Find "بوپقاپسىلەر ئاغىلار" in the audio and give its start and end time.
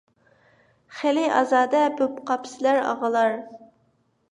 2.01-3.39